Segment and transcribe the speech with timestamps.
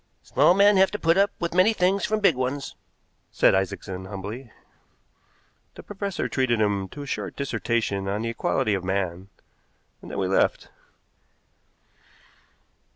[0.23, 2.75] "Small men have to put up with many things from big ones,"
[3.29, 4.51] said Isaacson humbly.
[5.75, 9.29] The professor treated him to a short dissertation on the equality of man,
[10.01, 10.69] and then we left.